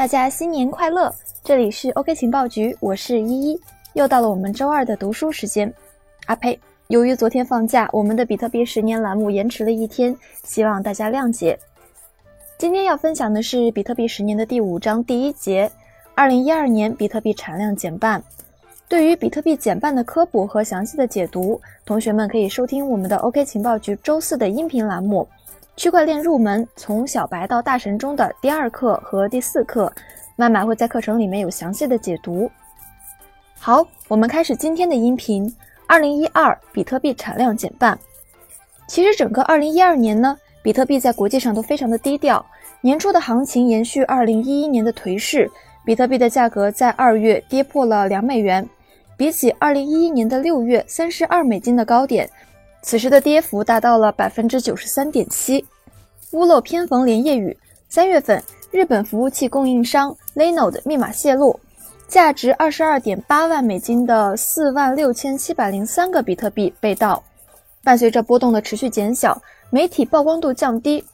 [0.00, 1.14] 大家新年快乐！
[1.44, 3.60] 这里是 OK 情报局，我是依依，
[3.92, 5.70] 又到了我们周二的读书时间。
[6.24, 6.58] 啊呸！
[6.86, 11.58] 由于昨天放假，我们的比特币十年栏目延迟了一天，希望大家谅解。
[12.56, 15.70] 今天要分享的是比特币十年的第五章第一节：
[16.14, 18.22] 二零一二年比特币产量减半。
[18.88, 25.28] 对于比特币减半的科普和详细的解读，同学们可以收听我们的 OK 情报局周四的音频栏目。
[25.80, 29.90] 区块链入门从小白到大神中的第二课和第四课，
[30.36, 32.50] 麦麦会在课程里面有详细的解读。
[33.58, 35.50] 好，我们开始今天的音频。
[35.86, 37.98] 二零一二，比特币产量减半。
[38.86, 42.44] 其实整个二零一二年呢，比特币在国际上都非常的低调。
[42.82, 45.50] 年初的行情延续二零一一年的颓势，
[45.82, 48.68] 比特币的价格在二月跌破了两美元，
[49.16, 52.28] 比起二零一一年的六月三十二美金的高点。
[52.82, 55.64] 此时的跌幅达到了百分之九十三点七。
[56.32, 57.56] 屋漏偏逢连夜雨，
[57.88, 61.58] 三月份，日本服务器供应商 Leno 的密码泄露，
[62.08, 67.22] 价值二十二点八万美金的四万六千七百零三个比特币被盗。
[67.82, 71.04] 伴随着波动的持续减小，媒体曝光度降低。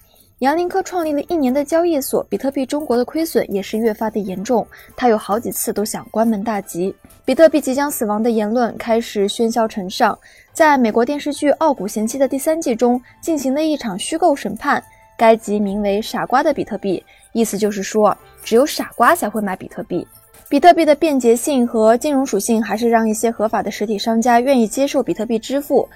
[0.41, 6.95] 杨林科创立了一年的交易所比特币中国的亏损也是越发的严重，他有好几次都想关门大吉。
[7.25, 10.19] 比特币即将死亡的言论开始喧嚣尘上，
[10.53, 14.83] 在美国电视剧《傲骨贤妻》的第三季中进行了一场虚构审判，
[15.17, 20.06] 该集名为《傻瓜的比特币》，意思就是说只有傻瓜才会买比特币。
[20.50, 25.89] 比特币的便捷性和金融属性还是让一些合法的实体商家愿意接受比特币支付。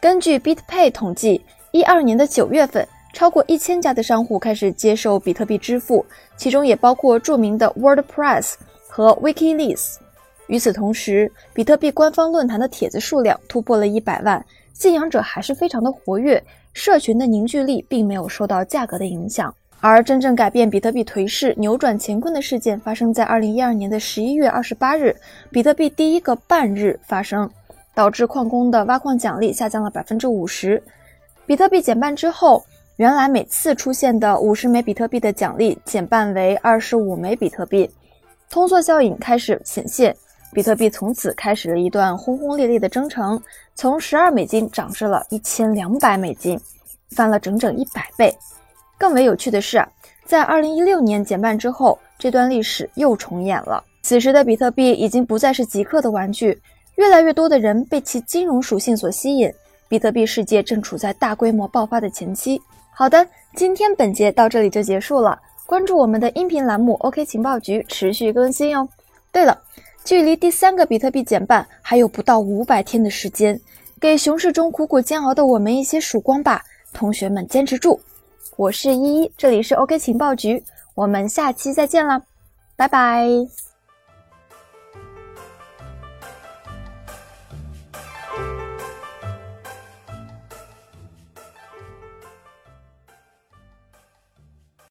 [0.00, 2.86] 根据 BitPay 统计，一二年的九月份。
[3.12, 6.04] 超过一千家的商户开始接受比特币支付，
[6.36, 8.54] 其中也包括著名的 WordPress
[8.88, 9.96] 和 WikiLeaks。
[10.46, 19.54] 与此同时，比特币官方论坛的帖子数量突破了一百万，信仰者还是非常的活跃，社群的凝聚力并没有受到价格的影响。
[19.80, 25.14] 而真正改变比特币颓势、扭转乾坤的事件发生在二零一二年的十一月二十八日，
[25.50, 27.48] 比特币第一个半日发生，
[27.94, 30.82] 导致矿工的挖矿奖励下降了百分之五十。
[31.46, 32.64] 比特币减半之后。
[33.00, 37.90] 原来每次出现的五十枚比特币的奖励减半为二十五枚比特币，
[38.50, 40.14] 通缩效应开始显现，
[40.52, 43.42] 比特币从此开始了一段轰轰烈烈的征程，
[43.74, 46.60] 从十二美金涨至了一千两百美金，
[47.12, 48.30] 翻了整整一百倍。
[48.98, 49.82] 更为有趣的是，
[50.26, 53.82] 在二零一六年减半之后，这段历史又重演了。
[54.02, 56.60] 此时的比特币已经不再是极客的玩具，
[56.96, 59.50] 越来越多的人被其金融属性所吸引，
[59.88, 62.60] 比特币世界正处在大规模爆发的前期。
[62.92, 65.40] 好的，今天本节到这里就结束了。
[65.66, 68.86] 关注我们的音频栏目 OK 情报局，持续更新哟。
[69.32, 69.58] 对了，
[70.04, 73.58] 距离第三个比特币减半还有不到五百天的时间，
[74.00, 76.62] 给熊市中苦苦煎熬的我们一些曙光吧，
[76.92, 77.98] 同学们坚持住！
[78.56, 80.62] 我是依依，这里是 OK 情报局，
[80.94, 82.20] 我们下期再见啦，
[82.76, 83.69] 拜拜。